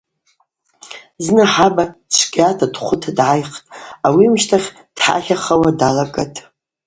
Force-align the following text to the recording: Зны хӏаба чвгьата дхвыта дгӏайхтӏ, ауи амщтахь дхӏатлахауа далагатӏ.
Зны 1.23 1.43
хӏаба 1.53 1.85
чвгьата 2.15 2.65
дхвыта 2.73 3.11
дгӏайхтӏ, 3.17 3.67
ауи 4.07 4.25
амщтахь 4.29 4.69
дхӏатлахауа 4.95 5.69
далагатӏ. 5.79 6.39